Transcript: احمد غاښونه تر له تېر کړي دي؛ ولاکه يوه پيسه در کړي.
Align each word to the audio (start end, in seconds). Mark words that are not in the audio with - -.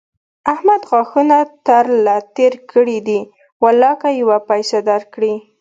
احمد 0.53 0.81
غاښونه 0.89 1.37
تر 1.67 1.85
له 2.05 2.15
تېر 2.35 2.53
کړي 2.71 2.97
دي؛ 3.07 3.21
ولاکه 3.63 4.09
يوه 4.21 4.37
پيسه 4.49 4.77
در 4.89 5.01
کړي. 5.13 5.33